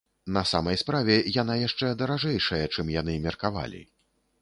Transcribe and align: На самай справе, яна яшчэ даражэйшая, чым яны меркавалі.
На 0.37 0.41
самай 0.51 0.79
справе, 0.83 1.17
яна 1.41 1.59
яшчэ 1.67 1.93
даражэйшая, 2.01 2.65
чым 2.75 2.93
яны 3.01 3.19
меркавалі. 3.31 3.89